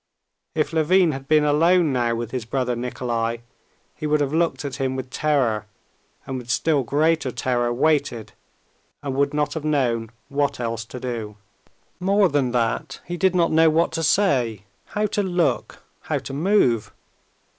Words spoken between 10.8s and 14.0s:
to do. More than that, he did not know what